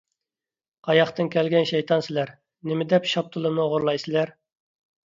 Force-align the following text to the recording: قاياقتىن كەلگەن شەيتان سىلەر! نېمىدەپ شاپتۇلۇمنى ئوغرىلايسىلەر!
قاياقتىن 0.87 1.29
كەلگەن 1.35 1.69
شەيتان 1.73 2.03
سىلەر! 2.09 2.35
نېمىدەپ 2.73 3.09
شاپتۇلۇمنى 3.15 3.65
ئوغرىلايسىلەر! 3.71 4.37